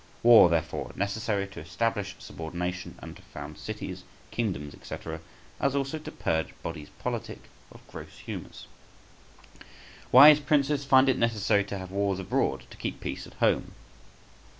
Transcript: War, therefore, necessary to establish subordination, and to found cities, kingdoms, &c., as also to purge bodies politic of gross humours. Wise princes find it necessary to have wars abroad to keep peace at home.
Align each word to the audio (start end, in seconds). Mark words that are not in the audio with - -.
War, 0.23 0.49
therefore, 0.49 0.93
necessary 0.95 1.45
to 1.49 1.59
establish 1.59 2.15
subordination, 2.17 2.97
and 3.03 3.15
to 3.15 3.21
found 3.21 3.59
cities, 3.59 4.03
kingdoms, 4.31 4.73
&c., 4.81 4.95
as 5.59 5.75
also 5.75 5.99
to 5.99 6.11
purge 6.11 6.55
bodies 6.63 6.89
politic 6.97 7.51
of 7.71 7.85
gross 7.87 8.17
humours. 8.25 8.65
Wise 10.11 10.39
princes 10.39 10.85
find 10.85 11.07
it 11.07 11.19
necessary 11.19 11.63
to 11.65 11.77
have 11.77 11.91
wars 11.91 12.17
abroad 12.17 12.63
to 12.71 12.77
keep 12.77 12.99
peace 12.99 13.27
at 13.27 13.35
home. 13.35 13.73